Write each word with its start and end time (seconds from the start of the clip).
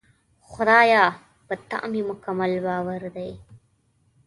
خدایه! 0.49 1.05
په 1.45 1.53
تا 1.69 1.79
مې 1.91 2.01
مکمل 2.09 2.51
باور 2.65 3.01
دی. 3.15 3.31